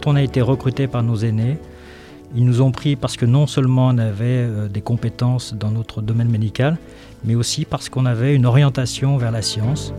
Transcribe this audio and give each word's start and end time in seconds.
quand 0.00 0.12
on 0.12 0.16
a 0.16 0.22
été 0.22 0.40
recruté 0.40 0.86
par 0.86 1.02
nos 1.02 1.16
aînés, 1.16 1.58
ils 2.34 2.44
nous 2.44 2.62
ont 2.62 2.70
pris 2.70 2.96
parce 2.96 3.16
que 3.16 3.26
non 3.26 3.46
seulement 3.46 3.88
on 3.88 3.98
avait 3.98 4.24
euh, 4.24 4.68
des 4.68 4.80
compétences 4.80 5.52
dans 5.52 5.70
notre 5.70 6.00
domaine 6.00 6.30
médical, 6.30 6.78
mais 7.24 7.34
aussi 7.34 7.64
parce 7.64 7.88
qu'on 7.88 8.06
avait 8.06 8.34
une 8.34 8.46
orientation 8.46 9.18
vers 9.18 9.30
la 9.30 9.42
science. 9.42 9.92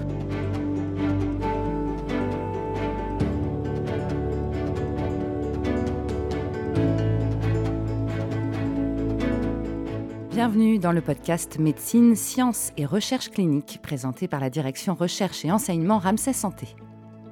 Bienvenue 10.31 10.79
dans 10.79 10.93
le 10.93 11.01
podcast 11.01 11.59
Médecine, 11.59 12.15
Sciences 12.15 12.71
et 12.75 12.85
Recherche 12.85 13.29
clinique 13.29 13.79
présenté 13.83 14.27
par 14.27 14.39
la 14.39 14.49
direction 14.49 14.95
Recherche 14.95 15.45
et 15.45 15.51
Enseignement 15.51 15.99
Ramsay 15.99 16.33
Santé. 16.33 16.75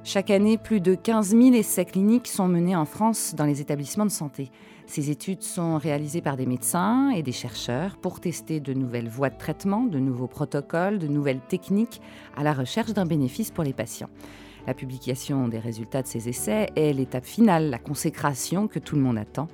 Chaque 0.02 0.30
année, 0.30 0.56
plus 0.56 0.80
de 0.80 0.94
15 0.94 1.36
000 1.36 1.52
essais 1.52 1.84
cliniques 1.84 2.26
sont 2.26 2.48
menés 2.48 2.74
en 2.74 2.86
France 2.86 3.34
dans 3.36 3.44
les 3.44 3.60
établissements 3.60 4.06
de 4.06 4.10
santé. 4.10 4.50
Ces 4.86 5.10
études 5.10 5.42
sont 5.42 5.76
réalisées 5.76 6.22
par 6.22 6.36
des 6.36 6.46
médecins 6.46 7.10
et 7.10 7.22
des 7.22 7.32
chercheurs 7.32 7.98
pour 7.98 8.18
tester 8.18 8.60
de 8.60 8.72
nouvelles 8.72 9.10
voies 9.10 9.28
de 9.28 9.36
traitement, 9.36 9.84
de 9.84 9.98
nouveaux 9.98 10.26
protocoles, 10.26 10.98
de 10.98 11.06
nouvelles 11.06 11.40
techniques 11.40 12.00
à 12.34 12.42
la 12.42 12.54
recherche 12.54 12.94
d'un 12.94 13.04
bénéfice 13.04 13.50
pour 13.50 13.62
les 13.62 13.74
patients. 13.74 14.08
La 14.66 14.74
publication 14.74 15.48
des 15.48 15.58
résultats 15.58 16.02
de 16.02 16.08
ces 16.08 16.28
essais 16.28 16.70
est 16.76 16.94
l'étape 16.94 17.26
finale, 17.26 17.68
la 17.68 17.78
consécration 17.78 18.68
que 18.68 18.78
tout 18.78 18.96
le 18.96 19.02
monde 19.02 19.18
attend. 19.18 19.48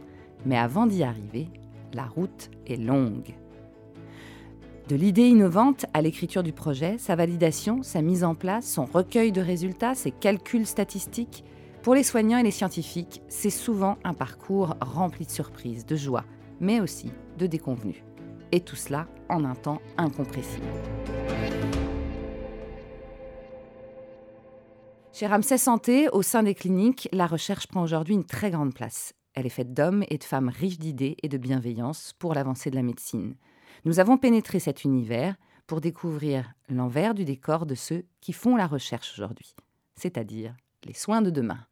Mais 0.47 0.57
avant 0.57 0.87
d'y 0.87 1.03
arriver, 1.03 1.49
la 1.93 2.05
route 2.05 2.51
est 2.67 2.77
longue. 2.77 3.35
De 4.89 4.95
l'idée 4.95 5.27
innovante 5.27 5.85
à 5.95 6.01
l'écriture 6.01 6.45
du 6.45 6.53
projet, 6.53 6.97
sa 6.97 7.17
validation, 7.17 7.83
sa 7.83 8.03
mise 8.03 8.23
en 8.23 8.37
place, 8.37 8.65
son 8.71 8.85
recueil 8.85 9.33
de 9.33 9.41
résultats, 9.41 9.97
ses 9.97 10.13
calculs 10.13 10.65
statistiques, 10.65 11.43
pour 11.83 11.97
les 11.97 12.05
soignants 12.05 12.39
et 12.39 12.45
les 12.45 12.53
scientifiques, 12.53 13.21
c'est 13.27 13.51
souvent 13.51 13.99
un 14.05 14.15
parcours 14.15 14.77
rempli 14.81 15.27
de 15.27 15.31
surprises, 15.33 15.87
de 15.87 15.97
joie, 15.97 16.25
mais 16.61 16.81
aussi 16.81 17.11
de 17.37 17.49
déconvenues. 17.49 18.05
Et 18.53 18.61
tout 18.61 18.77
cela 18.77 19.09
en 19.29 19.45
un 19.45 19.57
temps 19.57 19.81
incompressible. 19.97 20.67
Chez 25.13 25.27
Ramsay 25.27 25.59
Santé, 25.59 26.09
au 26.13 26.23
sein 26.23 26.45
des 26.45 26.55
cliniques, 26.55 27.09
la 27.11 27.27
recherche 27.27 27.67
prend 27.67 27.83
aujourd'hui 27.83 28.15
une 28.15 28.25
très 28.25 28.53
grande 28.53 28.73
place. 28.73 29.15
Elle 29.35 29.47
est 29.47 29.51
faite 29.51 29.75
d'hommes 29.75 30.05
et 30.11 30.19
de 30.19 30.25
femmes 30.25 30.49
riches 30.49 30.79
d'idées 30.79 31.17
et 31.25 31.29
de 31.29 31.39
bienveillance 31.39 32.13
pour 32.21 32.35
l'avancée 32.35 32.71
de 32.71 32.77
la 32.77 32.83
médecine. 32.85 33.35
Nous 33.85 34.01
avons 34.01 34.17
pénétré 34.17 34.59
cet 34.61 34.85
univers 34.85 35.37
pour 35.67 35.81
découvrir 35.81 36.53
l'envers 36.69 37.15
du 37.15 37.25
décor 37.25 37.67
de 37.67 37.75
ceux 37.75 38.05
qui 38.21 38.33
font 38.33 38.57
la 38.57 38.67
recherche 38.67 39.13
aujourd'hui, 39.15 39.55
c'est-à-dire 39.97 40.55
les 40.85 40.95
soins 40.95 41.23
de 41.23 41.31
demain. 41.31 41.67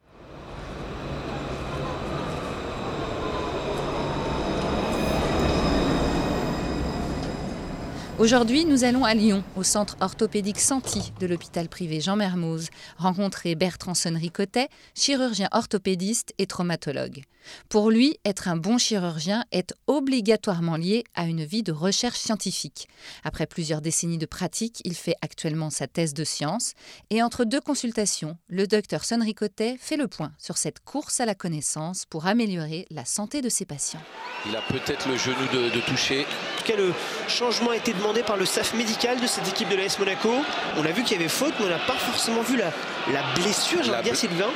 Aujourd'hui, 8.21 8.65
nous 8.65 8.85
allons 8.85 9.05
à 9.05 9.13
Lyon, 9.13 9.43
au 9.57 9.65
centre 9.65 9.97
orthopédique 10.01 10.61
Santi 10.61 11.13
de 11.19 11.27
l'hôpital 11.27 11.69
privé 11.69 12.01
Jean 12.01 12.15
Mermoz, 12.15 12.69
rencontrer 12.97 13.57
Bertrand 13.57 13.95
Sonricotet, 13.95 14.69
chirurgien 14.95 15.49
orthopédiste 15.51 16.33
et 16.39 16.47
traumatologue. 16.47 17.25
Pour 17.69 17.91
lui, 17.91 18.19
être 18.25 18.49
un 18.49 18.57
bon 18.57 18.79
chirurgien 18.79 19.45
est 19.53 19.75
obligatoirement 19.87 20.77
lié 20.77 21.05
à 21.15 21.25
une 21.25 21.45
vie 21.45 21.63
de 21.63 21.73
recherche 21.73 22.19
scientifique. 22.19 22.89
Après 23.23 23.47
plusieurs 23.47 23.81
décennies 23.81 24.19
de 24.19 24.27
pratique, 24.27 24.81
il 24.85 24.95
fait 24.95 25.17
actuellement 25.23 25.71
sa 25.71 25.87
thèse 25.87 26.15
de 26.15 26.25
science 26.25 26.75
et 27.11 27.23
entre 27.23 27.45
deux 27.45 27.61
consultations, 27.61 28.37
le 28.49 28.67
docteur 28.67 29.05
Sonricotet 29.05 29.77
fait 29.79 29.97
le 29.97 30.09
point 30.09 30.33
sur 30.39 30.57
cette 30.57 30.81
course 30.81 31.21
à 31.21 31.27
la 31.27 31.35
connaissance 31.35 32.05
pour 32.07 32.27
améliorer 32.27 32.87
la 32.91 33.05
santé 33.05 33.41
de 33.43 33.49
ses 33.49 33.65
patients. 33.65 34.03
Il 34.47 34.57
a 34.57 34.63
peut-être 34.63 35.09
le 35.09 35.17
genou 35.17 35.47
de, 35.53 35.81
toucher. 35.81 36.27
Quel 36.65 36.93
changement 37.29 37.71
a 37.71 37.77
été 37.77 37.93
demandé 38.05 38.23
par 38.23 38.37
le 38.37 38.45
staff 38.45 38.75
médical 38.75 39.19
de 39.19 39.27
cette 39.27 39.49
équipe 39.49 39.71
de 39.71 39.77
l'AS 39.77 39.99
Monaco 39.99 40.29
On 40.77 40.85
a 40.85 40.93
vu 40.93 41.05
qu'il 41.05 41.17
y 41.17 41.21
avait 41.21 41.29
faute, 41.29 41.55
mais 41.59 41.65
on 41.65 41.71
n'a 41.71 41.79
pas 41.79 41.95
forcément 41.95 42.43
vu 42.43 42.59
la, 42.59 42.67
la 43.11 43.23
blessure, 43.35 43.83
j'ai 43.83 43.91
envie 43.95 44.03
dire, 44.03 44.15
Sylvain. 44.15 44.51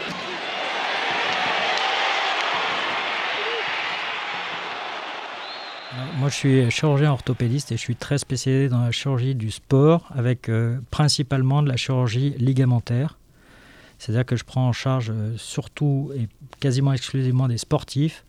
Moi, 6.19 6.28
je 6.28 6.34
suis 6.34 6.70
chirurgien 6.70 7.10
orthopédiste 7.10 7.72
et 7.72 7.78
je 7.78 7.81
suis 7.81 7.97
très 7.97 8.19
spécialisé 8.19 8.69
dans 8.69 8.82
la 8.82 8.91
chirurgie 8.91 9.34
du 9.34 9.50
sport, 9.50 10.06
avec 10.14 10.50
euh, 10.50 10.76
principalement 10.91 11.62
de 11.62 11.69
la 11.69 11.76
chirurgie 11.78 12.34
ligamentaire. 12.37 13.16
C'est-à-dire 13.98 14.26
que 14.26 14.37
je 14.37 14.44
prends 14.44 14.69
en 14.69 14.75
charge 14.75 15.10
euh, 15.10 15.32
surtout 15.38 16.12
et 16.14 16.28
quasiment 16.60 16.92
exclusivement 16.92 17.48
des 17.48 17.56
sportifs 17.56 18.26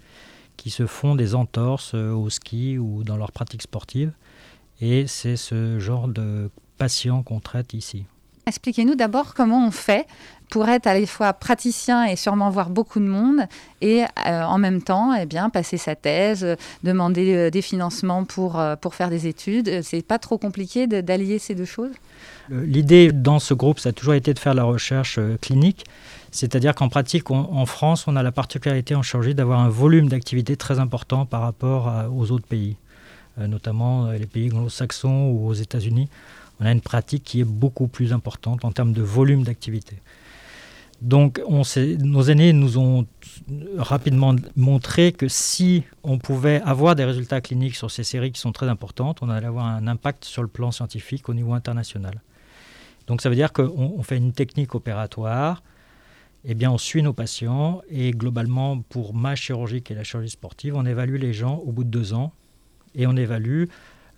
qui 0.56 0.69
se 0.69 0.85
font 0.85 1.16
des 1.16 1.35
entorses 1.35 1.91
euh, 1.94 2.13
au 2.13 2.29
ski 2.29 2.78
ou 2.78 3.03
dans 3.03 3.18
leur 3.18 3.34
pratique 3.34 3.63
sportive. 3.63 4.13
Et 4.81 5.07
c'est 5.07 5.35
ce 5.35 5.79
genre 5.79 6.07
de 6.07 6.50
patients 6.78 7.23
qu'on 7.23 7.40
traite 7.40 7.73
ici. 7.73 8.06
Expliquez-nous 8.47 8.95
d'abord 8.95 9.35
comment 9.35 9.67
on 9.67 9.72
fait 9.72 10.07
pour 10.50 10.67
être 10.69 10.88
à 10.88 11.00
la 11.00 11.06
fois 11.06 11.34
praticien 11.34 12.06
et 12.06 12.16
sûrement 12.16 12.50
voir 12.50 12.72
beaucoup 12.72 13.00
de 13.00 13.06
monde 13.06 13.41
et 13.81 14.03
euh, 14.25 14.44
en 14.44 14.57
même 14.57 14.81
temps 14.81 15.13
eh 15.13 15.25
bien, 15.25 15.50
passer 15.50 15.78
sa 15.78 15.95
thèse, 15.95 16.57
demander 16.84 17.35
euh, 17.35 17.50
des 17.51 17.62
financements 17.62 18.23
pour, 18.23 18.59
euh, 18.59 18.75
pour 18.75 18.95
faire 18.95 19.12
des 19.12 19.28
études. 19.28 19.84
C'est 19.84 20.01
pas 20.01 20.17
trop 20.17 20.38
compliqué 20.38 20.88
d'allier 20.88 21.38
ces 21.38 21.53
deux 21.53 21.66
choses? 21.66 21.91
L'idée 22.50 23.11
dans 23.11 23.38
ce 23.38 23.53
groupe, 23.53 23.79
ça 23.79 23.90
a 23.90 23.91
toujours 23.91 24.16
été 24.16 24.34
de 24.34 24.40
faire 24.40 24.56
la 24.56 24.63
recherche 24.63 25.19
clinique. 25.41 25.85
C'est-à-dire 26.31 26.73
qu'en 26.73 26.90
pratique, 26.90 27.29
en 27.29 27.66
France, 27.67 28.07
on 28.07 28.16
a 28.16 28.23
la 28.23 28.31
particularité 28.31 28.96
en 28.96 29.03
chirurgie 29.03 29.35
d'avoir 29.35 29.59
un 29.59 29.69
volume 29.69 30.09
d'activité 30.09 30.56
très 30.56 30.79
important 30.79 31.28
par 31.28 31.41
rapport 31.41 31.91
aux 32.11 32.31
autres 32.31 32.47
pays, 32.47 32.75
notamment 33.48 34.12
les 34.12 34.26
pays 34.26 34.52
anglo-saxons 34.52 35.30
ou 35.32 35.48
aux 35.48 35.54
États-Unis 35.54 36.10
on 36.60 36.66
a 36.66 36.72
une 36.72 36.82
pratique 36.82 37.24
qui 37.24 37.42
est 37.42 37.46
beaucoup 37.46 37.88
plus 37.88 38.14
importante 38.14 38.66
en 38.66 38.72
termes 38.72 38.94
de 38.94 39.02
volume 39.02 39.44
d'activité. 39.44 40.02
Donc 41.02 41.42
on 41.48 41.62
nos 42.00 42.24
aînés 42.24 42.52
nous 42.52 42.78
ont 42.78 43.08
rapidement 43.78 44.36
montré 44.58 45.14
que 45.14 45.30
si 45.30 45.84
on 46.04 46.18
pouvait 46.18 46.62
avoir 46.66 46.96
des 46.96 47.06
résultats 47.06 47.40
cliniques 47.40 47.78
sur 47.78 47.90
ces 47.90 48.04
séries 48.04 48.34
qui 48.34 48.42
sont 48.42 48.52
très 48.52 48.68
importantes, 48.68 49.20
on 49.22 49.30
allait 49.30 49.48
avoir 49.48 49.66
un 49.66 49.88
impact 49.88 50.26
sur 50.26 50.42
le 50.42 50.50
plan 50.50 50.72
scientifique 50.72 51.30
au 51.30 51.34
niveau 51.34 51.54
international. 51.54 52.22
Donc 53.08 53.22
ça 53.22 53.30
veut 53.30 53.36
dire 53.36 53.54
qu'on 53.54 54.04
fait 54.04 54.18
une 54.18 54.34
technique 54.34 54.76
opératoire, 54.76 55.64
eh 56.44 56.54
bien 56.54 56.70
on 56.70 56.78
suit 56.78 57.02
nos 57.02 57.14
patients 57.14 57.82
et 57.90 58.12
globalement 58.12 58.82
pour 58.82 59.16
ma 59.16 59.36
chirurgie 59.36 59.82
est 59.90 59.94
la 59.94 60.04
chirurgie 60.04 60.30
sportive, 60.30 60.76
on 60.76 60.86
évalue 60.86 61.16
les 61.16 61.32
gens 61.32 61.56
au 61.66 61.72
bout 61.72 61.86
de 61.86 61.90
deux 61.90 62.14
ans 62.14 62.34
et 62.96 63.08
on 63.08 63.16
évalue 63.16 63.66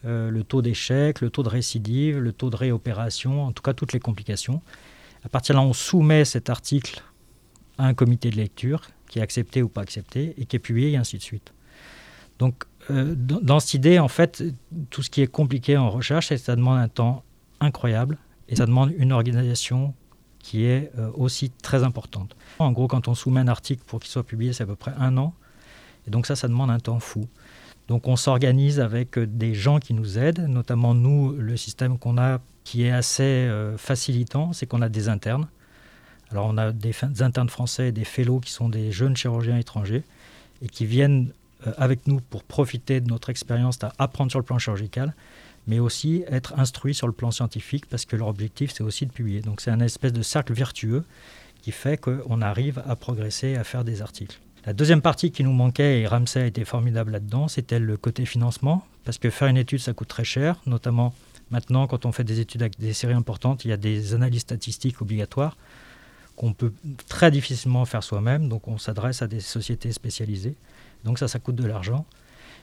euh, 0.05 0.31
le 0.31 0.43
taux 0.43 0.61
d'échec, 0.61 1.21
le 1.21 1.29
taux 1.29 1.43
de 1.43 1.49
récidive, 1.49 2.17
le 2.17 2.33
taux 2.33 2.49
de 2.49 2.55
réopération, 2.55 3.43
en 3.43 3.51
tout 3.51 3.61
cas 3.61 3.73
toutes 3.73 3.93
les 3.93 3.99
complications. 3.99 4.61
À 5.23 5.29
partir 5.29 5.53
de 5.55 5.59
là, 5.59 5.65
on 5.65 5.73
soumet 5.73 6.25
cet 6.25 6.49
article 6.49 7.03
à 7.77 7.85
un 7.85 7.93
comité 7.93 8.31
de 8.31 8.35
lecture 8.35 8.81
qui 9.07 9.19
est 9.19 9.21
accepté 9.21 9.61
ou 9.61 9.69
pas 9.69 9.81
accepté 9.81 10.33
et 10.37 10.45
qui 10.45 10.55
est 10.55 10.59
publié 10.59 10.91
et 10.91 10.97
ainsi 10.97 11.17
de 11.17 11.21
suite. 11.21 11.53
Donc, 12.39 12.63
euh, 12.89 13.13
dans, 13.15 13.59
cette 13.59 13.75
idée, 13.75 13.99
en 13.99 14.07
fait, 14.07 14.43
tout 14.89 15.03
ce 15.03 15.11
qui 15.11 15.21
est 15.21 15.27
compliqué 15.27 15.77
en 15.77 15.91
recherche, 15.91 16.33
ça 16.35 16.55
demande 16.55 16.79
un 16.79 16.87
temps 16.87 17.23
incroyable 17.59 18.17
et 18.49 18.55
ça 18.55 18.65
demande 18.65 18.91
une 18.97 19.11
organisation 19.11 19.93
qui 20.39 20.65
est 20.65 20.91
euh, 20.97 21.11
aussi 21.13 21.51
très 21.51 21.83
importante. 21.83 22.35
En 22.57 22.71
gros, 22.71 22.87
quand 22.87 23.07
on 23.07 23.13
soumet 23.13 23.41
un 23.41 23.47
article 23.47 23.83
pour 23.85 23.99
qu'il 23.99 24.09
soit 24.09 24.23
publié, 24.23 24.53
c'est 24.53 24.63
à 24.63 24.65
peu 24.65 24.75
près 24.75 24.93
un 24.97 25.17
an. 25.17 25.35
Et 26.07 26.09
donc 26.09 26.25
ça, 26.25 26.35
ça 26.35 26.47
demande 26.47 26.71
un 26.71 26.79
temps 26.79 26.99
fou. 26.99 27.27
Donc 27.91 28.07
on 28.07 28.15
s'organise 28.15 28.79
avec 28.79 29.17
euh, 29.17 29.27
des 29.27 29.53
gens 29.53 29.79
qui 29.79 29.93
nous 29.93 30.17
aident, 30.17 30.47
notamment 30.47 30.93
nous, 30.93 31.33
le 31.33 31.57
système 31.57 31.97
qu'on 31.99 32.17
a 32.17 32.39
qui 32.63 32.85
est 32.85 32.91
assez 32.91 33.21
euh, 33.23 33.77
facilitant, 33.77 34.53
c'est 34.53 34.65
qu'on 34.65 34.81
a 34.81 34.87
des 34.87 35.09
internes. 35.09 35.49
Alors 36.29 36.45
on 36.45 36.57
a 36.57 36.71
des, 36.71 36.93
internes 37.19 37.49
français 37.49 37.89
et 37.89 37.91
des 37.91 38.05
fellows 38.05 38.39
qui 38.39 38.51
sont 38.53 38.69
des 38.69 38.93
jeunes 38.93 39.17
chirurgiens 39.17 39.57
étrangers 39.57 40.03
et 40.61 40.69
qui 40.69 40.85
viennent 40.85 41.33
euh, 41.67 41.73
avec 41.77 42.07
nous 42.07 42.21
pour 42.21 42.43
profiter 42.45 43.01
de 43.01 43.09
notre 43.09 43.29
expérience 43.29 43.77
apprendre 43.99 44.31
sur 44.31 44.39
le 44.39 44.45
plan 44.45 44.57
chirurgical, 44.57 45.13
mais 45.67 45.79
aussi 45.79 46.23
être 46.29 46.57
instruits 46.57 46.95
sur 46.95 47.07
le 47.07 47.13
plan 47.13 47.31
scientifique 47.31 47.87
parce 47.87 48.05
que 48.05 48.15
leur 48.15 48.29
objectif 48.29 48.71
c'est 48.73 48.85
aussi 48.85 49.05
de 49.05 49.11
publier. 49.11 49.41
Donc 49.41 49.59
c'est 49.59 49.69
un 49.69 49.81
espèce 49.81 50.13
de 50.13 50.21
cercle 50.21 50.53
vertueux 50.53 51.03
qui 51.61 51.73
fait 51.73 51.97
qu'on 51.97 52.41
arrive 52.41 52.81
à 52.87 52.95
progresser, 52.95 53.57
à 53.57 53.65
faire 53.65 53.83
des 53.83 54.01
articles. 54.01 54.39
La 54.63 54.73
deuxième 54.73 55.01
partie 55.01 55.31
qui 55.31 55.43
nous 55.43 55.53
manquait, 55.53 56.01
et 56.01 56.07
Ramsey 56.07 56.39
a 56.39 56.45
été 56.45 56.65
formidable 56.65 57.11
là-dedans, 57.11 57.47
c'était 57.47 57.79
le 57.79 57.97
côté 57.97 58.25
financement, 58.25 58.85
parce 59.05 59.17
que 59.17 59.31
faire 59.31 59.47
une 59.47 59.57
étude, 59.57 59.79
ça 59.79 59.93
coûte 59.93 60.07
très 60.07 60.23
cher, 60.23 60.57
notamment 60.67 61.15
maintenant 61.49 61.87
quand 61.87 62.05
on 62.05 62.11
fait 62.11 62.23
des 62.23 62.39
études 62.39 62.61
avec 62.61 62.79
des 62.79 62.93
séries 62.93 63.15
importantes, 63.15 63.65
il 63.65 63.69
y 63.69 63.71
a 63.71 63.77
des 63.77 64.13
analyses 64.13 64.41
statistiques 64.41 65.01
obligatoires 65.01 65.57
qu'on 66.35 66.53
peut 66.53 66.71
très 67.07 67.31
difficilement 67.31 67.85
faire 67.85 68.03
soi-même, 68.03 68.49
donc 68.49 68.67
on 68.67 68.77
s'adresse 68.77 69.23
à 69.23 69.27
des 69.27 69.39
sociétés 69.39 69.91
spécialisées, 69.91 70.55
donc 71.03 71.17
ça, 71.17 71.27
ça 71.27 71.39
coûte 71.39 71.55
de 71.55 71.65
l'argent. 71.65 72.05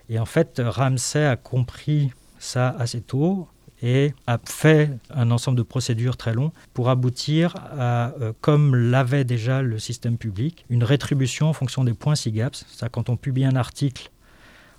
Et 0.08 0.20
en 0.20 0.24
fait, 0.24 0.62
Ramsey 0.64 1.24
a 1.24 1.36
compris 1.36 2.12
ça 2.38 2.76
assez 2.78 3.00
tôt 3.00 3.48
et 3.82 4.12
a 4.26 4.38
fait 4.44 4.90
un 5.10 5.30
ensemble 5.30 5.58
de 5.58 5.62
procédures 5.62 6.16
très 6.16 6.34
longs 6.34 6.52
pour 6.75 6.88
aboutir 6.88 7.54
à, 7.78 8.12
euh, 8.20 8.32
comme 8.40 8.75
l'avait 8.75 9.25
déjà 9.25 9.62
le 9.62 9.78
système 9.78 10.19
public, 10.19 10.64
une 10.69 10.84
rétribution 10.84 11.48
en 11.48 11.52
fonction 11.52 11.84
des 11.84 11.94
points 11.94 12.14
SIGAPS. 12.14 12.64
C'est-à-dire 12.69 12.90
quand 12.90 13.08
on 13.08 13.16
publie 13.16 13.44
un 13.44 13.56
article, 13.56 14.10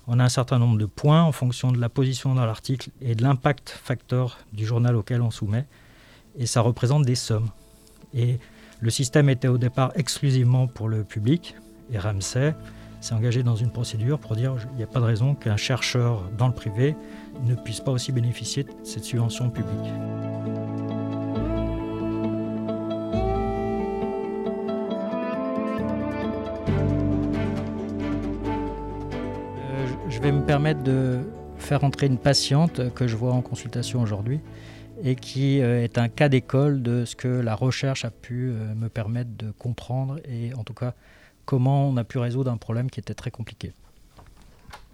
on 0.06 0.18
a 0.18 0.24
un 0.24 0.28
certain 0.28 0.58
nombre 0.58 0.78
de 0.78 0.86
points 0.86 1.22
en 1.22 1.32
fonction 1.32 1.72
de 1.72 1.78
la 1.78 1.88
position 1.88 2.34
dans 2.34 2.44
l'article 2.44 2.90
et 3.00 3.14
de 3.14 3.22
l'impact 3.22 3.70
facteur 3.70 4.38
du 4.52 4.66
journal 4.66 4.96
auquel 4.96 5.22
on 5.22 5.30
soumet, 5.30 5.66
et 6.38 6.46
ça 6.46 6.60
représente 6.60 7.04
des 7.04 7.14
sommes. 7.14 7.48
Et 8.14 8.38
le 8.80 8.90
système 8.90 9.28
était 9.28 9.48
au 9.48 9.58
départ 9.58 9.92
exclusivement 9.94 10.66
pour 10.66 10.88
le 10.88 11.04
public, 11.04 11.54
et 11.92 11.98
Ramsay 11.98 12.54
s'est 13.00 13.14
engagé 13.14 13.42
dans 13.42 13.56
une 13.56 13.70
procédure 13.70 14.18
pour 14.18 14.36
dire 14.36 14.54
qu'il 14.58 14.76
n'y 14.76 14.82
a 14.82 14.86
pas 14.86 15.00
de 15.00 15.04
raison 15.04 15.34
qu'un 15.34 15.56
chercheur 15.56 16.30
dans 16.36 16.48
le 16.48 16.54
privé 16.54 16.96
ne 17.44 17.54
puisse 17.54 17.80
pas 17.80 17.92
aussi 17.92 18.12
bénéficier 18.12 18.64
de 18.64 18.70
cette 18.84 19.04
subvention 19.04 19.50
publique. 19.50 19.74
Euh, 29.58 29.86
je 30.08 30.20
vais 30.20 30.32
me 30.32 30.44
permettre 30.44 30.82
de 30.82 31.20
faire 31.56 31.84
entrer 31.84 32.06
une 32.06 32.18
patiente 32.18 32.92
que 32.94 33.06
je 33.06 33.16
vois 33.16 33.32
en 33.32 33.42
consultation 33.42 34.02
aujourd'hui 34.02 34.40
et 35.02 35.14
qui 35.14 35.60
euh, 35.60 35.82
est 35.82 35.98
un 35.98 36.08
cas 36.08 36.28
d'école 36.28 36.82
de 36.82 37.04
ce 37.04 37.16
que 37.16 37.28
la 37.28 37.54
recherche 37.54 38.04
a 38.04 38.10
pu 38.10 38.50
euh, 38.50 38.74
me 38.74 38.88
permettre 38.88 39.30
de 39.36 39.50
comprendre 39.52 40.18
et 40.28 40.52
en 40.54 40.64
tout 40.64 40.74
cas 40.74 40.94
comment 41.44 41.88
on 41.88 41.96
a 41.96 42.04
pu 42.04 42.18
résoudre 42.18 42.50
un 42.50 42.56
problème 42.56 42.90
qui 42.90 43.00
était 43.00 43.14
très 43.14 43.30
compliqué. 43.30 43.72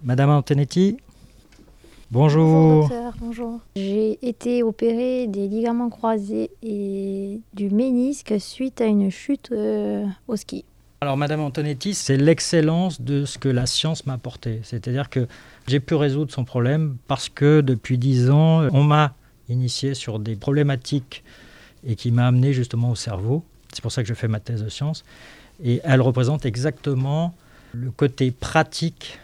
Madame 0.03 0.29
Antonetti, 0.29 0.97
bonjour. 2.11 2.87
Bonjour 2.87 3.07
bonjour. 3.19 3.59
J'ai 3.75 4.17
été 4.27 4.63
opérée 4.63 5.27
des 5.27 5.47
ligaments 5.47 5.89
croisés 5.89 6.51
et 6.63 7.39
du 7.53 7.69
ménisque 7.69 8.35
suite 8.39 8.81
à 8.81 8.85
une 8.85 9.09
chute 9.09 9.49
euh, 9.51 10.05
au 10.27 10.35
ski. 10.35 10.65
Alors, 11.01 11.15
Madame 11.15 11.41
Antonetti, 11.41 11.93
c'est 11.93 12.17
l'excellence 12.17 13.01
de 13.01 13.25
ce 13.25 13.37
que 13.37 13.49
la 13.49 13.67
science 13.67 14.05
m'a 14.07 14.13
apporté. 14.13 14.61
C'est-à-dire 14.63 15.09
que 15.09 15.27
j'ai 15.67 15.79
pu 15.79 15.93
résoudre 15.93 16.31
son 16.31 16.43
problème 16.43 16.97
parce 17.07 17.29
que 17.29 17.61
depuis 17.61 17.97
dix 17.99 18.31
ans, 18.31 18.67
on 18.71 18.83
m'a 18.83 19.13
initié 19.47 19.93
sur 19.93 20.17
des 20.17 20.35
problématiques 20.35 21.23
et 21.85 21.95
qui 21.95 22.11
m'a 22.11 22.25
amené 22.25 22.51
justement 22.51 22.89
au 22.89 22.95
cerveau. 22.95 23.43
C'est 23.71 23.81
pour 23.81 23.91
ça 23.91 24.01
que 24.01 24.09
je 24.09 24.15
fais 24.15 24.27
ma 24.27 24.39
thèse 24.39 24.63
de 24.63 24.69
science. 24.69 25.03
Et 25.63 25.81
elle 25.83 26.01
représente 26.01 26.45
exactement 26.45 27.33
le 27.73 27.91
côté 27.91 28.31
pratique 28.31 29.19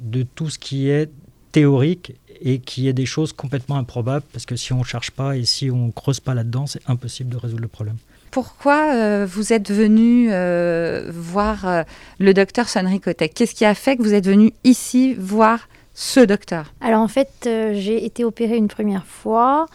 de 0.00 0.22
tout 0.22 0.50
ce 0.50 0.58
qui 0.58 0.88
est 0.88 1.10
théorique 1.52 2.14
et 2.42 2.58
qui 2.58 2.88
est 2.88 2.92
des 2.92 3.06
choses 3.06 3.32
complètement 3.32 3.76
improbables 3.76 4.24
parce 4.32 4.44
que 4.44 4.56
si 4.56 4.72
on 4.72 4.80
ne 4.80 4.84
cherche 4.84 5.10
pas 5.10 5.36
et 5.36 5.44
si 5.44 5.70
on 5.70 5.86
ne 5.86 5.90
creuse 5.90 6.20
pas 6.20 6.34
là-dedans, 6.34 6.66
c'est 6.66 6.82
impossible 6.86 7.30
de 7.30 7.36
résoudre 7.36 7.62
le 7.62 7.68
problème. 7.68 7.96
Pourquoi 8.30 8.92
euh, 8.94 9.26
vous 9.26 9.52
êtes 9.52 9.70
venu 9.70 10.28
euh, 10.30 11.10
voir 11.10 11.66
euh, 11.66 11.82
le 12.18 12.34
docteur 12.34 12.68
Sonnery 12.68 13.00
Kotek 13.00 13.32
Qu'est-ce 13.32 13.54
qui 13.54 13.64
a 13.64 13.74
fait 13.74 13.96
que 13.96 14.02
vous 14.02 14.12
êtes 14.12 14.26
venu 14.26 14.52
ici 14.64 15.14
voir 15.14 15.68
ce 15.94 16.20
docteur? 16.20 16.74
Alors 16.82 17.00
en 17.00 17.08
fait, 17.08 17.30
j'ai 17.44 18.04
été 18.04 18.24
opérée 18.24 18.58
une 18.58 18.68
première 18.68 19.06
fois. 19.06 19.66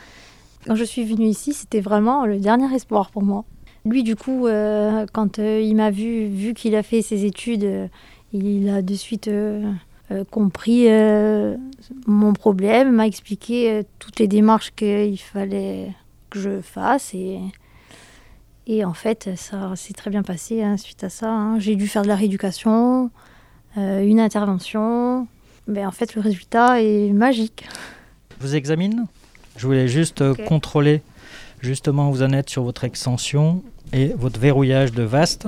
Quand 0.68 0.76
je 0.76 0.84
suis 0.84 1.04
venue 1.04 1.26
ici, 1.26 1.54
c'était 1.54 1.80
vraiment 1.80 2.28
le 2.28 2.38
dernier 2.38 2.72
espoir 2.76 3.10
pour 3.10 3.24
moi. 3.24 3.46
Lui, 3.86 4.04
du 4.04 4.16
coup, 4.16 4.46
euh, 4.46 5.06
quand 5.12 5.40
euh, 5.40 5.60
il 5.60 5.76
m'a 5.76 5.90
vu, 5.90 6.28
vu 6.28 6.54
qu'il 6.54 6.76
a 6.76 6.84
fait 6.84 7.02
ses 7.02 7.26
études, 7.26 7.64
euh, 7.64 7.88
il 8.34 8.70
a 8.70 8.82
de 8.82 8.94
suite 8.94 9.30
compris 10.30 10.88
mon 12.06 12.34
problème, 12.34 12.92
m'a 12.92 13.08
expliqué 13.08 13.84
toutes 14.00 14.20
les 14.20 14.28
démarches 14.28 14.72
qu'il 14.76 15.20
fallait 15.20 15.94
que 16.30 16.40
je 16.40 16.62
fasse. 16.62 17.14
Et, 17.14 17.40
et 18.68 18.86
en 18.86 18.94
fait, 18.94 19.30
ça 19.36 19.74
s'est 19.76 19.94
très 19.94 20.10
bien 20.10 20.24
passé 20.24 20.64
hein, 20.64 20.78
suite 20.78 21.04
à 21.04 21.10
ça. 21.10 21.30
Hein. 21.30 21.60
J'ai 21.60 21.76
dû 21.76 21.88
faire 21.88 22.04
de 22.04 22.08
la 22.08 22.16
rééducation, 22.16 23.10
une 23.76 24.20
intervention. 24.20 25.28
Mais 25.68 25.86
en 25.86 25.92
fait, 25.92 26.16
le 26.16 26.22
résultat 26.22 26.82
est 26.82 27.12
magique. 27.12 27.66
Je 28.40 28.48
vous 28.48 28.56
examine 28.56 29.08
Je 29.58 29.66
voulais 29.66 29.90
juste 29.90 30.24
contrôler 30.46 31.02
justement 31.62 32.12
vous 32.12 32.24
en 32.24 32.34
êtes 32.34 32.50
sur 32.50 32.64
votre 32.64 32.84
extension 32.84 33.64
et 33.94 34.08
votre 34.10 34.40
verrouillage 34.40 34.92
de 34.92 35.04
vaste. 35.04 35.48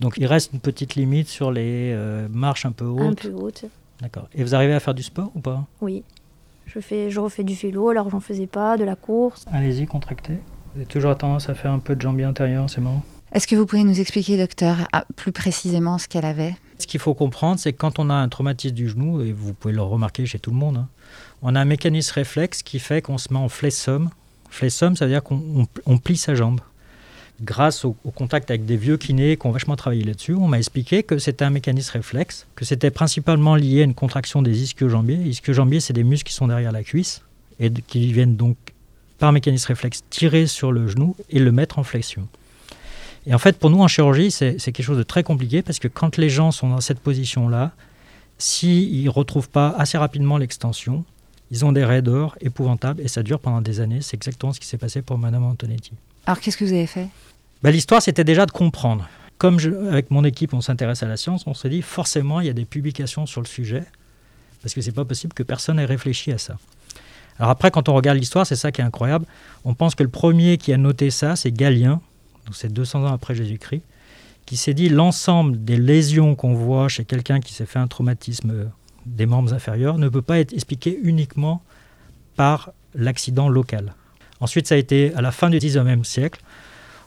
Donc 0.00 0.14
il 0.16 0.26
reste 0.26 0.52
une 0.52 0.60
petite 0.60 0.96
limite 0.96 1.28
sur 1.28 1.52
les 1.52 1.92
euh, 1.92 2.26
marches 2.30 2.66
un 2.66 2.72
peu 2.72 2.86
hautes. 2.86 3.24
Un 3.24 3.28
peu 3.28 3.34
hautes. 3.34 3.64
D'accord. 4.00 4.28
Et 4.34 4.42
vous 4.42 4.54
arrivez 4.54 4.74
à 4.74 4.80
faire 4.80 4.94
du 4.94 5.02
sport 5.02 5.30
ou 5.34 5.40
pas? 5.40 5.64
Oui. 5.80 6.02
Je, 6.66 6.80
fais, 6.80 7.10
je 7.10 7.20
refais 7.20 7.44
du 7.44 7.54
vélo 7.54 7.90
alors 7.90 8.06
que 8.06 8.10
j'en 8.10 8.20
faisais 8.20 8.46
pas, 8.46 8.76
de 8.76 8.84
la 8.84 8.96
course. 8.96 9.44
Allez-y, 9.52 9.86
contractez. 9.86 10.38
Vous 10.74 10.80
avez 10.80 10.86
toujours 10.86 11.16
tendance 11.16 11.48
à 11.48 11.54
faire 11.54 11.70
un 11.70 11.78
peu 11.78 11.94
de 11.94 12.00
jambier 12.00 12.24
intérieur, 12.24 12.68
c'est 12.68 12.80
marrant. 12.80 13.02
Est-ce 13.32 13.46
que 13.46 13.54
vous 13.56 13.66
pouvez 13.66 13.84
nous 13.84 14.00
expliquer, 14.00 14.38
docteur, 14.38 14.88
plus 15.16 15.32
précisément 15.32 15.98
ce 15.98 16.08
qu'elle 16.08 16.24
avait? 16.24 16.56
Ce 16.78 16.86
qu'il 16.86 17.00
faut 17.00 17.14
comprendre, 17.14 17.60
c'est 17.60 17.72
que 17.72 17.78
quand 17.78 17.98
on 17.98 18.10
a 18.10 18.14
un 18.14 18.28
traumatisme 18.28 18.74
du 18.74 18.88
genou, 18.88 19.22
et 19.22 19.32
vous 19.32 19.54
pouvez 19.54 19.74
le 19.74 19.82
remarquer 19.82 20.26
chez 20.26 20.38
tout 20.38 20.50
le 20.50 20.56
monde, 20.56 20.78
hein, 20.78 20.88
on 21.42 21.54
a 21.54 21.60
un 21.60 21.64
mécanisme 21.64 22.14
réflexe 22.14 22.62
qui 22.62 22.78
fait 22.78 23.02
qu'on 23.02 23.18
se 23.18 23.32
met 23.32 23.38
en 23.38 23.48
flessum. 23.48 24.10
Flessum, 24.54 24.96
ça 24.96 25.06
veut 25.06 25.12
dire 25.12 25.22
qu'on 25.22 25.98
plie 25.98 26.16
sa 26.16 26.34
jambe 26.34 26.60
grâce 27.42 27.84
au, 27.84 27.92
contact 28.14 28.50
avec 28.50 28.64
des 28.64 28.76
vieux 28.76 28.96
kinés 28.96 29.36
qui 29.36 29.46
ont 29.46 29.50
vachement 29.50 29.76
travaillé 29.76 30.04
là-dessus, 30.04 30.34
on 30.34 30.48
m'a 30.48 30.58
expliqué 30.58 31.02
que 31.02 31.18
c'était 31.18 31.44
un 31.44 31.50
mécanisme 31.50 31.92
réflexe, 31.92 32.46
que 32.54 32.64
c'était 32.64 32.90
principalement 32.90 33.56
lié 33.56 33.80
à 33.80 33.84
une 33.84 33.94
contraction 33.94 34.42
des 34.42 34.62
ischio-jambiers. 34.62 35.16
Ischio-jambiers, 35.16 35.80
c'est 35.80 35.92
des 35.92 36.04
muscles 36.04 36.28
qui 36.28 36.34
sont 36.34 36.48
derrière 36.48 36.72
la 36.72 36.84
cuisse 36.84 37.22
et 37.60 37.70
qui 37.70 38.12
viennent 38.12 38.36
donc, 38.36 38.56
par 39.18 39.32
mécanisme 39.32 39.68
réflexe, 39.68 40.04
tirer 40.10 40.46
sur 40.46 40.72
le 40.72 40.88
genou 40.88 41.16
et 41.30 41.38
le 41.38 41.52
mettre 41.52 41.78
en 41.78 41.84
flexion. 41.84 42.28
Et 43.26 43.34
en 43.34 43.38
fait, 43.38 43.58
pour 43.58 43.70
nous 43.70 43.80
en 43.80 43.88
chirurgie, 43.88 44.30
c'est 44.30 44.56
quelque 44.58 44.82
chose 44.82 44.98
de 44.98 45.02
très 45.02 45.22
compliqué 45.22 45.62
parce 45.62 45.78
que 45.78 45.88
quand 45.88 46.18
les 46.18 46.28
gens 46.28 46.50
sont 46.50 46.68
dans 46.68 46.80
cette 46.80 47.00
position-là, 47.00 47.72
s'ils 48.38 49.04
ne 49.04 49.10
retrouvent 49.10 49.48
pas 49.48 49.70
assez 49.70 49.96
rapidement 49.96 50.38
l'extension, 50.38 51.04
ils 51.50 51.64
ont 51.64 51.72
des 51.72 51.84
raideurs 51.84 52.36
épouvantables 52.40 53.00
et 53.00 53.08
ça 53.08 53.22
dure 53.22 53.38
pendant 53.40 53.60
des 53.60 53.80
années. 53.80 54.00
C'est 54.00 54.16
exactement 54.16 54.52
ce 54.52 54.60
qui 54.60 54.66
s'est 54.66 54.78
passé 54.78 55.02
pour 55.02 55.18
Madame 55.18 55.44
Antonetti. 55.44 55.92
Alors 56.26 56.40
qu'est-ce 56.40 56.56
que 56.56 56.64
vous 56.64 56.72
avez 56.72 56.86
fait? 56.86 57.08
Bah, 57.62 57.70
L'histoire, 57.70 58.02
c'était 58.02 58.24
déjà 58.24 58.46
de 58.46 58.50
comprendre. 58.50 59.08
Comme 59.38 59.58
avec 59.90 60.10
mon 60.10 60.24
équipe, 60.24 60.54
on 60.54 60.60
s'intéresse 60.60 61.02
à 61.02 61.06
la 61.06 61.16
science, 61.16 61.46
on 61.46 61.54
s'est 61.54 61.68
dit 61.68 61.82
forcément, 61.82 62.40
il 62.40 62.46
y 62.46 62.50
a 62.50 62.54
des 62.54 62.64
publications 62.64 63.26
sur 63.26 63.40
le 63.40 63.46
sujet, 63.46 63.84
parce 64.62 64.74
que 64.74 64.80
c'est 64.80 64.92
pas 64.92 65.04
possible 65.04 65.34
que 65.34 65.42
personne 65.42 65.78
ait 65.78 65.84
réfléchi 65.84 66.32
à 66.32 66.38
ça. 66.38 66.56
Alors 67.38 67.50
après, 67.50 67.70
quand 67.70 67.88
on 67.88 67.94
regarde 67.94 68.16
l'histoire, 68.16 68.46
c'est 68.46 68.56
ça 68.56 68.70
qui 68.70 68.80
est 68.80 68.84
incroyable. 68.84 69.26
On 69.64 69.74
pense 69.74 69.94
que 69.94 70.04
le 70.04 70.08
premier 70.08 70.56
qui 70.56 70.72
a 70.72 70.76
noté 70.76 71.10
ça, 71.10 71.36
c'est 71.36 71.50
Galien, 71.50 72.00
donc 72.46 72.54
c'est 72.54 72.72
200 72.72 73.04
ans 73.04 73.12
après 73.12 73.34
Jésus-Christ, 73.34 73.82
qui 74.46 74.56
s'est 74.56 74.74
dit 74.74 74.88
l'ensemble 74.88 75.64
des 75.64 75.76
lésions 75.76 76.34
qu'on 76.36 76.54
voit 76.54 76.88
chez 76.88 77.04
quelqu'un 77.04 77.40
qui 77.40 77.54
s'est 77.54 77.66
fait 77.66 77.78
un 77.78 77.88
traumatisme 77.88 78.70
des 79.06 79.26
membres 79.26 79.52
inférieurs 79.52 79.98
ne 79.98 80.08
peut 80.08 80.22
pas 80.22 80.38
être 80.38 80.52
expliqué 80.52 80.98
uniquement 81.02 81.62
par 82.36 82.72
l'accident 82.94 83.48
local. 83.48 83.94
Ensuite, 84.40 84.66
ça 84.66 84.74
a 84.74 84.78
été 84.78 85.14
à 85.14 85.22
la 85.22 85.32
fin 85.32 85.50
du 85.50 85.58
XIXe 85.58 86.06
siècle. 86.06 86.40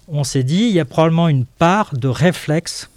On 0.07 0.23
s'est 0.23 0.43
dit, 0.43 0.63
il 0.63 0.71
y 0.71 0.79
a 0.79 0.85
probablement 0.85 1.27
une 1.27 1.45
part 1.45 1.95
de 1.95 2.07
réflexe 2.07 2.89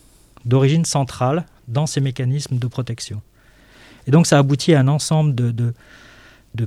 d'origine 0.45 0.85
centrale 0.85 1.45
dans 1.69 1.87
ces 1.87 2.01
mécanismes 2.01 2.59
de 2.59 2.67
protection. 2.67 3.21
Et 4.07 4.11
donc, 4.11 4.27
ça 4.27 4.37
a 4.37 4.39
abouti 4.41 4.75
à 4.75 4.81
un 4.81 4.89
ensemble 4.89 5.35
de, 5.35 5.75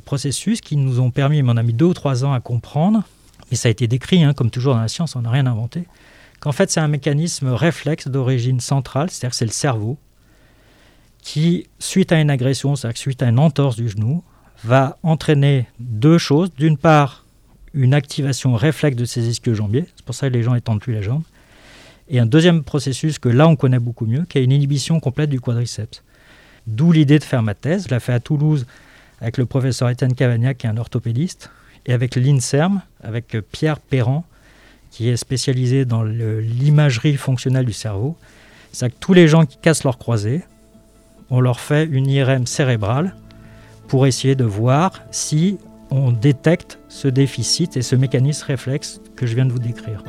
processus 0.05 0.61
qui 0.61 0.77
nous 0.77 0.99
ont 0.99 1.11
permis, 1.11 1.41
mais 1.41 1.51
on 1.51 1.57
a 1.57 1.63
mis 1.63 1.73
deux 1.73 1.85
ou 1.85 1.93
trois 1.93 2.25
ans 2.25 2.33
à 2.33 2.39
comprendre, 2.39 3.03
et 3.51 3.55
ça 3.55 3.67
a 3.69 3.71
été 3.71 3.87
décrit, 3.87 4.23
hein, 4.23 4.33
comme 4.33 4.49
toujours 4.49 4.75
dans 4.75 4.81
la 4.81 4.87
science, 4.87 5.15
on 5.15 5.21
n'a 5.21 5.29
rien 5.29 5.45
inventé, 5.45 5.85
qu'en 6.39 6.51
fait, 6.51 6.71
c'est 6.71 6.79
un 6.79 6.87
mécanisme 6.87 7.49
réflexe 7.49 8.07
d'origine 8.07 8.59
centrale, 8.59 9.09
c'est-à-dire 9.09 9.33
c'est 9.33 9.45
le 9.45 9.51
cerveau, 9.51 9.97
qui, 11.23 11.67
suite 11.79 12.11
à 12.11 12.19
une 12.19 12.29
agression, 12.29 12.75
c'est-à-dire 12.75 12.97
suite 12.97 13.23
à 13.23 13.29
une 13.29 13.39
entorse 13.39 13.77
du 13.77 13.89
genou, 13.89 14.23
va 14.63 14.97
entraîner 15.03 15.67
deux 15.79 16.17
choses. 16.17 16.53
D'une 16.53 16.77
part, 16.77 17.25
une 17.73 17.93
activation 17.93 18.53
réflexe 18.55 18.97
de 18.97 19.05
ces 19.05 19.29
ischio-jambiers. 19.29 19.85
C'est 19.95 20.05
pour 20.05 20.13
ça 20.13 20.27
que 20.27 20.33
les 20.33 20.43
gens 20.43 20.53
étendent 20.53 20.81
plus 20.81 20.93
la 20.93 21.01
jambe. 21.01 21.23
Et 22.09 22.19
un 22.19 22.25
deuxième 22.25 22.63
processus 22.63 23.17
que 23.17 23.29
là 23.29 23.47
on 23.47 23.55
connaît 23.55 23.79
beaucoup 23.79 24.05
mieux, 24.05 24.25
qui 24.27 24.37
est 24.37 24.43
une 24.43 24.51
inhibition 24.51 24.99
complète 24.99 25.29
du 25.29 25.39
quadriceps. 25.39 26.03
D'où 26.67 26.91
l'idée 26.91 27.19
de 27.19 27.23
faire 27.23 27.41
ma 27.41 27.55
thèse. 27.55 27.87
Je 27.87 27.93
l'ai 27.93 27.99
fait 28.01 28.13
à 28.13 28.19
Toulouse 28.19 28.65
avec 29.21 29.37
le 29.37 29.45
professeur 29.45 29.89
Étienne 29.89 30.13
Cavagnac, 30.13 30.57
qui 30.57 30.67
est 30.67 30.69
un 30.69 30.77
orthopédiste, 30.77 31.49
et 31.85 31.93
avec 31.93 32.15
l'INSERM, 32.15 32.81
avec 33.01 33.37
Pierre 33.51 33.79
Perrand, 33.79 34.25
qui 34.91 35.07
est 35.07 35.17
spécialisé 35.17 35.85
dans 35.85 36.03
l'imagerie 36.03 37.15
fonctionnelle 37.15 37.65
du 37.65 37.73
cerveau. 37.73 38.17
C'est 38.73 38.89
que 38.89 38.95
tous 38.99 39.13
les 39.13 39.27
gens 39.27 39.45
qui 39.45 39.57
cassent 39.57 39.83
leur 39.85 39.97
croisée, 39.97 40.43
on 41.33 41.41
leur 41.41 41.59
fait 41.59 41.85
une 41.85 42.07
IRM 42.07 42.45
cérébrale 42.45 43.15
pour 43.87 44.05
essayer 44.05 44.35
de 44.35 44.43
voir 44.43 45.01
si 45.09 45.57
on 45.89 46.11
détecte 46.11 46.77
ce 46.89 47.07
déficit 47.07 47.75
et 47.75 47.81
ce 47.81 47.95
mécanisme 47.95 48.45
réflexe 48.45 49.01
que 49.15 49.25
je 49.25 49.33
viens 49.33 49.45
de 49.45 49.51
vous 49.51 49.57
décrire. 49.57 50.03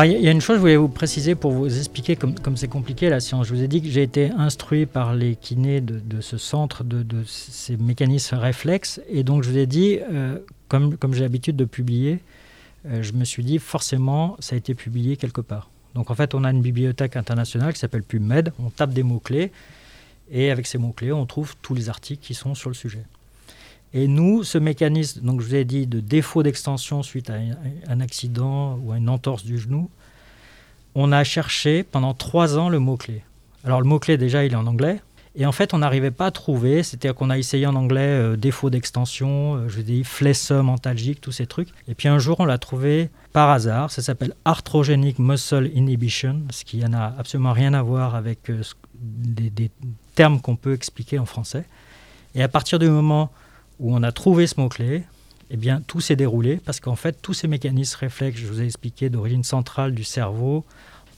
Il 0.00 0.22
y 0.22 0.28
a 0.28 0.30
une 0.30 0.40
chose 0.40 0.54
que 0.54 0.56
je 0.56 0.60
voulais 0.60 0.76
vous 0.76 0.88
préciser 0.88 1.34
pour 1.34 1.52
vous 1.52 1.78
expliquer 1.78 2.16
comme 2.16 2.56
c'est 2.56 2.68
compliqué 2.68 3.10
la 3.10 3.20
science. 3.20 3.46
Je 3.46 3.54
vous 3.54 3.62
ai 3.62 3.68
dit 3.68 3.82
que 3.82 3.88
j'ai 3.88 4.02
été 4.02 4.30
instruit 4.30 4.86
par 4.86 5.14
les 5.14 5.36
kinés 5.36 5.82
de, 5.82 6.20
ce 6.22 6.38
centre 6.38 6.82
de, 6.82 7.04
ces 7.26 7.76
mécanismes 7.76 8.36
réflexes. 8.36 9.02
Et 9.08 9.22
donc 9.22 9.42
je 9.42 9.50
vous 9.50 9.58
ai 9.58 9.66
dit, 9.66 9.98
euh, 10.10 10.38
comme, 10.68 10.96
j'ai 11.12 11.20
l'habitude 11.20 11.56
de 11.56 11.66
publier, 11.66 12.20
euh, 12.86 13.02
je 13.02 13.12
me 13.12 13.24
suis 13.24 13.44
dit 13.44 13.58
forcément 13.58 14.36
ça 14.40 14.54
a 14.54 14.58
été 14.58 14.74
publié 14.74 15.18
quelque 15.18 15.42
part. 15.42 15.68
Donc 15.94 16.10
en 16.10 16.14
fait 16.14 16.34
on 16.34 16.44
a 16.44 16.50
une 16.50 16.62
bibliothèque 16.62 17.16
internationale 17.16 17.74
qui 17.74 17.78
s'appelle 17.78 18.02
PubMed. 18.02 18.52
On 18.58 18.70
tape 18.70 18.94
des 18.94 19.02
mots-clés 19.02 19.52
et 20.30 20.50
avec 20.50 20.66
ces 20.66 20.78
mots-clés 20.78 21.12
on 21.12 21.26
trouve 21.26 21.54
tous 21.60 21.74
les 21.74 21.90
articles 21.90 22.24
qui 22.24 22.32
sont 22.32 22.54
sur 22.54 22.70
le 22.70 22.74
sujet. 22.74 23.02
Et 23.94 24.08
nous, 24.08 24.42
ce 24.42 24.58
mécanisme, 24.58 25.20
donc 25.20 25.40
je 25.40 25.46
vous 25.46 25.54
ai 25.54 25.64
dit, 25.64 25.86
de 25.86 26.00
défaut 26.00 26.42
d'extension 26.42 27.02
suite 27.02 27.30
à 27.30 27.34
un 27.88 28.00
accident 28.00 28.78
ou 28.82 28.92
à 28.92 28.96
une 28.96 29.08
entorse 29.08 29.44
du 29.44 29.58
genou, 29.58 29.90
on 30.94 31.12
a 31.12 31.24
cherché 31.24 31.82
pendant 31.82 32.14
trois 32.14 32.58
ans 32.58 32.68
le 32.68 32.78
mot-clé. 32.78 33.22
Alors 33.64 33.80
le 33.80 33.86
mot-clé 33.86 34.16
déjà, 34.16 34.44
il 34.44 34.52
est 34.52 34.56
en 34.56 34.66
anglais. 34.66 35.00
Et 35.34 35.46
en 35.46 35.52
fait, 35.52 35.72
on 35.72 35.78
n'arrivait 35.78 36.10
pas 36.10 36.26
à 36.26 36.30
trouver, 36.30 36.82
c'est-à-dire 36.82 37.14
qu'on 37.14 37.30
a 37.30 37.38
essayé 37.38 37.66
en 37.66 37.74
anglais 37.74 38.00
euh, 38.00 38.36
défaut 38.36 38.68
d'extension, 38.68 39.54
euh, 39.54 39.68
je 39.68 39.80
dis 39.80 40.04
flessum, 40.04 40.68
antalgique, 40.68 41.22
tous 41.22 41.32
ces 41.32 41.46
trucs. 41.46 41.70
Et 41.88 41.94
puis 41.94 42.08
un 42.08 42.18
jour, 42.18 42.36
on 42.40 42.44
l'a 42.44 42.58
trouvé 42.58 43.08
par 43.32 43.48
hasard, 43.48 43.90
ça 43.90 44.02
s'appelle 44.02 44.34
arthrogenic 44.44 45.18
muscle 45.18 45.70
inhibition, 45.74 46.42
ce 46.50 46.64
qui 46.64 46.78
n'a 46.78 47.14
absolument 47.18 47.52
rien 47.52 47.72
à 47.72 47.80
voir 47.80 48.14
avec 48.14 48.50
euh, 48.50 48.60
des 48.94 49.70
termes 50.14 50.38
qu'on 50.38 50.56
peut 50.56 50.74
expliquer 50.74 51.18
en 51.18 51.24
français. 51.24 51.64
Et 52.34 52.42
à 52.42 52.48
partir 52.48 52.78
du 52.78 52.90
moment 52.90 53.30
où 53.82 53.94
on 53.94 54.02
a 54.02 54.12
trouvé 54.12 54.46
ce 54.46 54.58
mot-clé, 54.58 55.02
eh 55.50 55.56
bien, 55.56 55.82
tout 55.86 56.00
s'est 56.00 56.16
déroulé 56.16 56.60
parce 56.64 56.80
qu'en 56.80 56.96
fait, 56.96 57.20
tous 57.20 57.34
ces 57.34 57.48
mécanismes 57.48 57.98
réflexes, 57.98 58.38
je 58.38 58.46
vous 58.46 58.62
ai 58.62 58.64
expliqué, 58.64 59.10
d'origine 59.10 59.44
centrale 59.44 59.92
du 59.92 60.04
cerveau, 60.04 60.64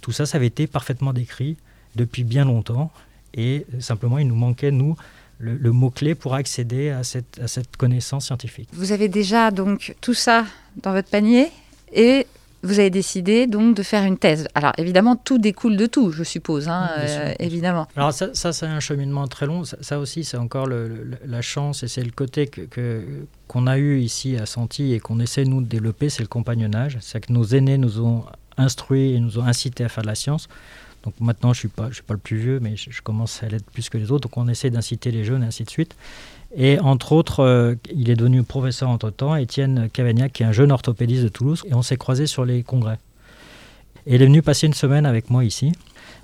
tout 0.00 0.10
ça, 0.10 0.26
ça 0.26 0.38
avait 0.38 0.48
été 0.48 0.66
parfaitement 0.66 1.12
décrit 1.12 1.56
depuis 1.94 2.24
bien 2.24 2.44
longtemps. 2.44 2.90
Et 3.34 3.66
simplement, 3.80 4.18
il 4.18 4.26
nous 4.26 4.34
manquait, 4.34 4.70
nous, 4.70 4.96
le, 5.38 5.72
mot-clé 5.72 6.14
pour 6.14 6.34
accéder 6.34 6.90
à 6.90 7.04
cette, 7.04 7.38
à 7.38 7.48
cette 7.48 7.76
connaissance 7.76 8.26
scientifique. 8.26 8.68
Vous 8.72 8.92
avez 8.92 9.08
déjà 9.08 9.50
donc 9.50 9.94
tout 10.00 10.14
ça 10.14 10.46
dans 10.82 10.92
votre 10.92 11.10
panier 11.10 11.48
et 11.92 12.26
vous 12.64 12.78
avez 12.78 12.90
décidé 12.90 13.46
donc 13.46 13.76
de 13.76 13.82
faire 13.82 14.04
une 14.04 14.16
thèse. 14.16 14.48
Alors 14.54 14.72
évidemment, 14.78 15.16
tout 15.16 15.38
découle 15.38 15.76
de 15.76 15.86
tout, 15.86 16.10
je 16.10 16.24
suppose, 16.24 16.68
hein, 16.68 16.88
euh, 16.98 17.34
évidemment. 17.38 17.86
Alors 17.96 18.12
ça, 18.12 18.32
c'est 18.34 18.66
un 18.66 18.80
cheminement 18.80 19.28
très 19.28 19.46
long. 19.46 19.62
Ça, 19.64 19.98
aussi, 19.98 20.24
c'est 20.24 20.38
encore 20.38 20.66
la 20.66 21.42
chance 21.42 21.82
et 21.82 21.88
c'est 21.88 22.02
le 22.02 22.10
côté 22.10 22.46
que, 22.46 23.04
qu'on 23.46 23.66
a 23.66 23.78
eu 23.78 24.00
ici 24.00 24.36
à 24.36 24.46
Santi 24.46 24.92
et 24.94 25.00
qu'on 25.00 25.20
essaie 25.20 25.44
nous 25.44 25.60
de 25.60 25.66
développer, 25.66 26.08
c'est 26.08 26.22
le 26.22 26.28
compagnonnage. 26.28 26.98
C'est 27.00 27.24
que 27.24 27.32
nos 27.32 27.44
aînés 27.44 27.78
nous 27.78 28.00
ont 28.00 28.24
instruits 28.56 29.12
et 29.12 29.20
nous 29.20 29.38
ont 29.38 29.44
incités 29.44 29.84
à 29.84 29.88
faire 29.88 30.02
de 30.02 30.08
la 30.08 30.14
science. 30.14 30.48
Donc 31.02 31.14
maintenant, 31.20 31.52
je 31.52 31.58
ne 31.58 31.60
suis, 31.60 31.68
pas, 31.68 31.88
je 31.90 31.96
suis 31.96 32.02
pas 32.02 32.14
le 32.14 32.20
plus 32.20 32.38
vieux, 32.38 32.60
mais 32.60 32.76
je, 32.76 32.90
je 32.90 33.02
commence 33.02 33.42
à 33.42 33.48
l'être 33.48 33.70
plus 33.70 33.90
que 33.90 33.98
les 33.98 34.10
autres. 34.10 34.26
Donc 34.28 34.38
on 34.38 34.48
essaie 34.48 34.70
d'inciter 34.70 35.10
les 35.10 35.24
jeunes 35.24 35.42
et 35.42 35.46
ainsi 35.46 35.64
de 35.64 35.70
suite. 35.70 35.94
Et 36.56 36.78
entre 36.78 37.12
autres, 37.12 37.40
euh, 37.40 37.74
il 37.92 38.10
est 38.10 38.16
devenu 38.16 38.42
professeur 38.44 38.88
entre-temps, 38.88 39.34
Étienne 39.34 39.88
Cavagnac, 39.92 40.32
qui 40.32 40.42
est 40.44 40.46
un 40.46 40.52
jeune 40.52 40.70
orthopédiste 40.70 41.24
de 41.24 41.28
Toulouse, 41.28 41.62
et 41.68 41.74
on 41.74 41.82
s'est 41.82 41.96
croisés 41.96 42.26
sur 42.26 42.44
les 42.44 42.62
congrès. 42.62 42.98
Et 44.06 44.16
il 44.16 44.22
est 44.22 44.26
venu 44.26 44.42
passer 44.42 44.66
une 44.66 44.74
semaine 44.74 45.06
avec 45.06 45.30
moi 45.30 45.44
ici. 45.44 45.72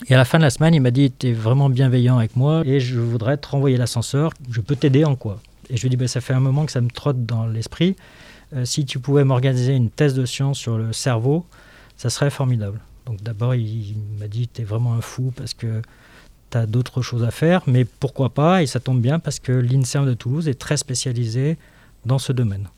Et 0.09 0.15
à 0.15 0.17
la 0.17 0.25
fin 0.25 0.39
de 0.39 0.45
la 0.45 0.51
semaine, 0.51 0.75
il 0.75 0.81
m'a 0.81 0.91
dit, 0.91 1.11
tu 1.11 1.29
es 1.29 1.33
vraiment 1.33 1.69
bienveillant 1.69 2.19
avec 2.19 2.37
moi 2.37 2.63
et 2.65 2.81
je 2.81 2.99
voudrais 2.99 3.37
te 3.37 3.49
renvoyer 3.49 3.77
l'ascenseur, 3.77 4.33
je 4.51 4.61
peux 4.61 4.77
t'aider 4.77 5.05
en 5.05 5.17
quoi 5.17 5.41
Et 5.69 5.77
je 5.77 5.83
lui 5.83 5.89
ai 5.89 5.91
dit, 5.91 5.97
bah, 5.97 6.09
ça 6.09 6.21
fait 6.21 6.33
un 6.33 6.41
moment 6.41 6.65
que 6.65 6.73
ça 6.73 6.81
me 6.81 6.91
trotte 6.91 7.27
dans 7.27 7.47
l'esprit. 7.47 7.97
Euh, 8.55 8.65
si 8.65 8.85
tu 8.85 8.99
pouvais 8.99 9.25
m'organiser 9.25 9.75
une 9.75 9.91
thèse 9.91 10.15
de 10.15 10.25
science 10.25 10.59
sur 10.59 10.79
le 10.79 10.93
cerveau, 10.93 11.45
ça 11.97 12.09
serait 12.09 12.31
formidable. 12.31 12.81
Donc 13.07 13.23
d'abord, 13.23 13.55
il 13.55 13.97
m'a 14.19 14.29
dit, 14.29 14.49
tu 14.49 14.63
es 14.63 14.65
vraiment 14.65 14.95
un 14.95 15.01
fou 15.01 15.33
parce 15.37 15.55
que 15.55 15.83
tu 16.51 16.59
as 16.59 16.67
d'autres 16.67 17.03
choses 17.03 17.25
à 17.25 17.31
faire, 17.31 17.63
mais 17.67 17.85
pourquoi 17.85 18.31
pas 18.31 18.63
Et 18.63 18.67
ça 18.67 18.81
tombe 18.81 19.01
bien 19.01 19.19
parce 19.19 19.39
que 19.39 19.53
l'INSERM 19.53 20.07
de 20.07 20.15
Toulouse 20.15 20.49
est 20.49 20.59
très 20.59 20.77
spécialisé 20.77 21.57
dans 22.05 22.19
ce 22.19 22.33
domaine. 22.33 22.69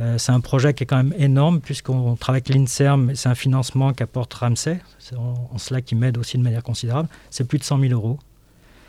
Euh, 0.00 0.16
c'est 0.16 0.32
un 0.32 0.40
projet 0.40 0.74
qui 0.74 0.84
est 0.84 0.86
quand 0.86 0.96
même 0.96 1.14
énorme 1.18 1.60
puisqu'on 1.60 2.14
travaille 2.14 2.42
avec 2.46 2.54
l'INSERM, 2.54 3.14
c'est 3.16 3.28
un 3.28 3.34
financement 3.34 3.92
qu'apporte 3.92 4.32
Ramsey, 4.34 4.80
c'est 4.98 5.16
en, 5.16 5.58
cela 5.58 5.80
qui 5.82 5.96
m'aide 5.96 6.18
aussi 6.18 6.38
de 6.38 6.42
manière 6.42 6.62
considérable. 6.62 7.08
C'est 7.30 7.44
plus 7.44 7.58
de 7.58 7.64
100 7.64 7.80
000 7.80 7.92
euros. 7.92 8.18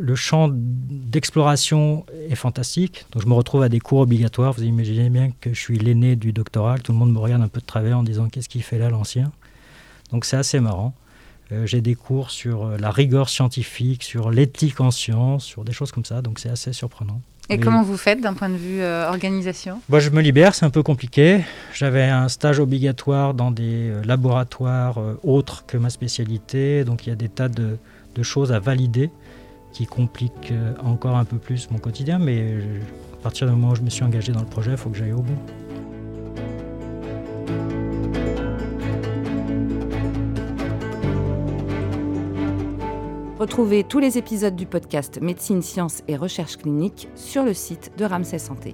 Le 0.02 0.16
champ 0.16 0.50
d'exploration 0.50 2.06
est 2.30 2.36
fantastique, 2.36 3.06
donc 3.12 3.24
je 3.24 3.28
me 3.28 3.34
retrouve 3.34 3.64
à 3.64 3.70
des 3.70 3.80
cours 3.80 4.00
obligatoires. 4.00 4.54
Vous 4.54 4.64
imaginez 4.64 5.10
bien 5.10 5.32
que 5.42 5.54
je 5.54 5.60
suis 5.60 5.78
l'aîné 5.78 6.16
du 6.16 6.32
doctoral, 6.32 6.82
tout 6.82 6.94
le 6.94 6.98
monde 6.98 7.12
me 7.12 7.20
regarde 7.20 7.42
un 7.42 7.50
peu 7.50 7.60
de 7.60 7.66
travers 7.66 7.98
en 7.98 8.04
disant 8.04 8.30
qu'est-ce 8.30 8.48
qu'il 8.48 8.64
fait 8.64 8.78
là 8.78 8.90
l'ancien? 8.90 9.32
Donc 10.12 10.26
c'est 10.26 10.38
assez 10.38 10.60
marrant. 10.60 10.94
Euh, 11.52 11.66
j'ai 11.66 11.82
des 11.82 11.96
cours 11.96 12.30
sur 12.30 12.66
euh, 12.66 12.78
la 12.78 12.92
rigueur 12.92 13.30
scientifique, 13.30 14.04
sur 14.04 14.30
l'éthique 14.30 14.80
en 14.82 14.92
sciences, 14.92 15.46
sur 15.46 15.64
des 15.64 15.72
choses 15.72 15.92
comme 15.92 16.06
ça, 16.06 16.22
donc 16.22 16.40
c'est 16.40 16.50
assez 16.50 16.74
surprenant. 16.74 17.22
Et 17.52 17.58
comment 17.58 17.82
vous 17.82 17.98
faites 17.98 18.22
d'un 18.22 18.36
point 18.36 18.50
de 18.50 18.58
vue 18.58 18.80
euh, 18.80 19.10
organisation? 19.10 19.82
Moi, 19.90 20.00
Je 20.00 20.12
me 20.12 20.22
libère, 20.22 20.54
c'est 20.54 20.68
un 20.68 20.70
peu 20.70 20.84
compliqué. 20.84 21.42
J'avais 21.74 22.04
un 22.04 22.30
stage 22.30 22.60
obligatoire 22.60 23.34
dans 23.34 23.50
des 23.50 23.92
laboratoires 24.06 25.00
autres 25.24 25.66
que 25.66 25.76
ma 25.76 25.90
spécialité, 25.90 26.84
donc 26.84 27.08
il 27.08 27.10
y 27.10 27.12
a 27.12 27.16
des 27.16 27.28
tas 27.28 27.50
de, 27.50 27.78
de 28.14 28.24
choses 28.24 28.52
à 28.52 28.60
valider 28.60 29.10
qui 29.74 29.88
compliquent 29.88 30.54
encore 30.84 31.18
un 31.18 31.26
peu 31.26 31.38
plus 31.38 31.72
mon 31.72 31.80
quotidien, 31.80 32.20
mais 32.20 32.54
à 33.14 33.24
partir 33.24 33.48
du 33.48 33.54
moment 33.54 33.72
où 33.72 33.76
je 33.76 33.82
me 33.82 33.90
suis 33.90 34.04
engagé 34.04 34.32
dans 34.32 34.42
le 34.42 34.46
projet, 34.46 34.72
il 34.72 34.78
faut 34.78 34.92
que 34.92 34.98
j'aille 35.00 35.14
au 35.14 35.24
bout. 35.24 35.40
Retrouvez 43.40 43.86
tous 43.86 44.00
les 44.00 44.18
épisodes 44.18 44.58
du 44.58 44.66
podcast 44.66 45.22
Médecine, 45.22 45.62
Sciences 45.62 46.04
et 46.10 46.18
Recherche 46.18 46.58
clinique 46.58 47.08
sur 47.16 47.46
le 47.46 47.54
site 47.54 47.94
de 47.98 48.04
Ramsay 48.04 48.38
Santé. 48.38 48.74